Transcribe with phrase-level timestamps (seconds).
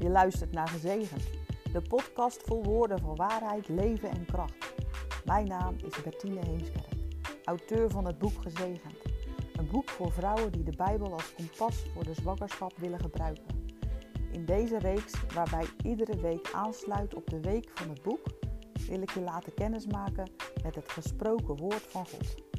[0.00, 1.22] Je luistert naar Gezegend,
[1.72, 4.74] de podcast vol woorden van waarheid, leven en kracht.
[5.24, 6.94] Mijn naam is Bertine Heemskerk,
[7.44, 8.94] auteur van het boek Gezegend.
[9.52, 13.68] Een boek voor vrouwen die de Bijbel als kompas voor de zwangerschap willen gebruiken.
[14.32, 18.26] In deze reeks, waarbij iedere week aansluit op de week van het boek,
[18.88, 20.30] wil ik je laten kennismaken
[20.62, 22.49] met het gesproken woord van God.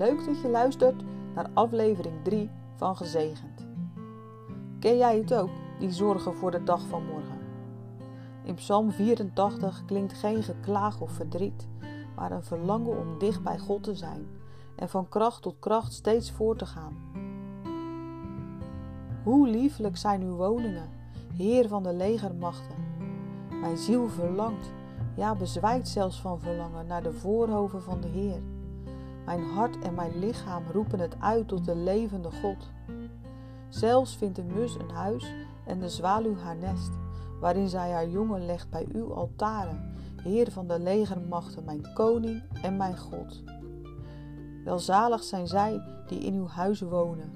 [0.00, 1.02] Leuk dat je luistert
[1.34, 3.66] naar aflevering 3 van Gezegend.
[4.78, 7.38] Ken jij het ook, die zorgen voor de dag van morgen?
[8.44, 11.68] In Psalm 84 klinkt geen geklaag of verdriet,
[12.16, 14.26] maar een verlangen om dicht bij God te zijn
[14.76, 16.96] en van kracht tot kracht steeds voor te gaan.
[19.24, 20.88] Hoe lieflijk zijn uw woningen,
[21.36, 22.76] Heer van de legermachten.
[23.60, 24.72] Mijn ziel verlangt,
[25.16, 28.40] ja bezwijkt zelfs van verlangen naar de voorhoven van de Heer.
[29.24, 32.70] Mijn hart en mijn lichaam roepen het uit tot de levende God.
[33.68, 36.90] Zelfs vindt de mus een huis en de zwaluw haar nest,
[37.40, 42.76] waarin zij haar jongen legt bij uw altaren, Heer van de legermachten, mijn koning en
[42.76, 43.42] mijn God.
[44.64, 47.32] Welzalig zijn zij die in uw huis wonen,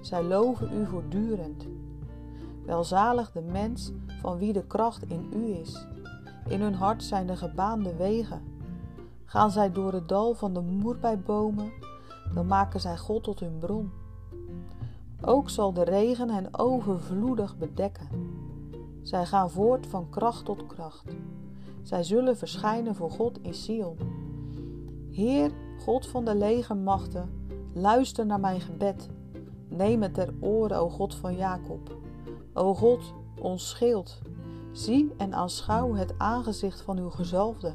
[0.00, 1.66] zij loven u voortdurend.
[2.64, 5.86] Welzalig de mens van wie de kracht in u is.
[6.48, 8.42] In hun hart zijn de gebaande wegen.
[9.28, 11.72] Gaan zij door het dal van de moerbijbomen,
[12.34, 13.90] dan maken zij God tot hun bron.
[15.20, 18.08] Ook zal de regen hen overvloedig bedekken.
[19.02, 21.04] Zij gaan voort van kracht tot kracht.
[21.82, 23.96] Zij zullen verschijnen voor God in Sion.
[25.10, 27.30] Heer, God van de legermachten,
[27.72, 29.08] luister naar mijn gebed.
[29.68, 31.96] Neem het ter oren, o God van Jacob.
[32.52, 33.82] O God, ons
[34.72, 37.74] zie en aanschouw het aangezicht van uw gezalfde.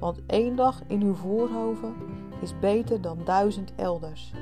[0.00, 1.94] Want één dag in uw voorhoven
[2.40, 4.32] is beter dan duizend elders.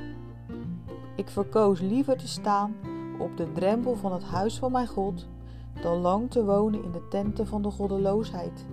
[1.15, 2.75] Ik verkoos liever te staan
[3.19, 5.27] op de drempel van het huis van mijn God,
[5.81, 8.65] dan lang te wonen in de tenten van de goddeloosheid.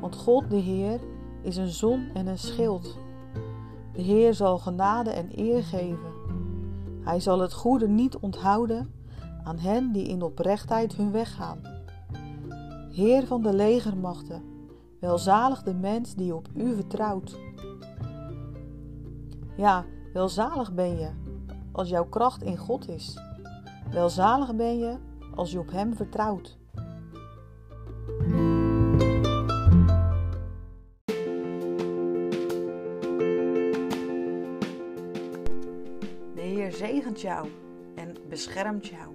[0.00, 1.00] Want God de Heer
[1.42, 2.96] is een zon en een schild.
[3.92, 6.12] De Heer zal genade en eer geven.
[7.00, 8.92] Hij zal het goede niet onthouden
[9.44, 11.58] aan hen die in oprechtheid hun weg gaan.
[12.90, 14.53] Heer van de legermachten,
[15.04, 17.38] welzalig de mens die op u vertrouwt.
[19.56, 21.10] Ja, welzalig ben je
[21.72, 23.18] als jouw kracht in God is.
[23.90, 24.96] Welzalig ben je
[25.34, 26.58] als je op Hem vertrouwt.
[36.34, 37.48] De Heer zegent jou
[37.94, 39.12] en beschermt jou.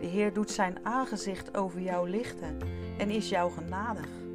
[0.00, 2.58] De Heer doet zijn aangezicht over jou lichten
[2.98, 4.26] en is jou genadig.